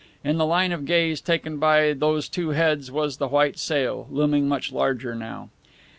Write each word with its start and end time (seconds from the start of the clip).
In 0.23 0.39
the 0.39 0.47
line 0.47 0.71
of 0.71 0.85
gaze 0.87 1.21
taken 1.21 1.57
by 1.59 1.93
those 1.93 2.27
two 2.27 2.49
heads 2.57 2.89
was 2.89 3.17
the 3.17 3.27
white 3.27 3.59
sail, 3.59 4.07
looming 4.09 4.47
much 4.47 4.71
larger 4.71 5.13
now. 5.13 5.49